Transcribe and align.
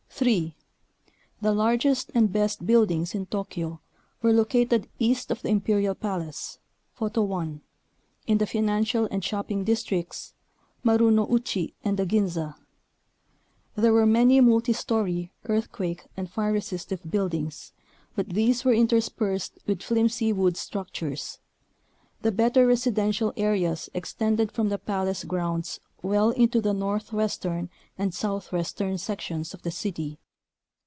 3. 0.23 0.53
The 1.41 1.51
largest 1.51 2.11
and 2.13 2.31
best 2.31 2.67
buildings 2.67 3.15
in 3.15 3.25
Tokyo 3.25 3.81
were 4.21 4.31
located 4.31 4.87
east 4.99 5.31
of 5.31 5.41
the 5.41 5.49
imperial 5.49 5.95
palace 5.95 6.59
(Photo 6.93 7.23
1) 7.23 7.59
in 8.27 8.37
the 8.37 8.45
financial 8.45 9.07
and 9.09 9.23
shopping 9.23 9.63
districts 9.63 10.35
(Marunouchi 10.85 11.73
and 11.83 11.97
the 11.97 12.05
Ginza). 12.05 12.53
There 13.73 13.93
were 13.93 14.05
many 14.05 14.39
multi 14.41 14.73
story, 14.73 15.31
earthquake 15.45 16.05
and 16.15 16.29
fire 16.29 16.53
resistive 16.53 17.01
buildings, 17.09 17.73
but 18.15 18.29
these 18.29 18.63
were 18.63 18.73
interspersed 18.75 19.57
with 19.65 19.81
flimsy 19.81 20.31
wood 20.31 20.55
structures. 20.55 21.39
The 22.21 22.31
better 22.31 22.67
residential 22.67 23.33
areas 23.37 23.89
extended 23.95 24.51
from 24.51 24.69
the 24.69 24.77
palace 24.77 25.23
grounds 25.23 25.79
well 26.03 26.31
into 26.31 26.59
the 26.61 26.73
northwestern 26.73 27.69
and 27.95 28.11
southwestern 28.11 28.97
sec 28.97 29.21
tions 29.21 29.53
of 29.53 29.61
the 29.61 29.69
city. 29.69 30.17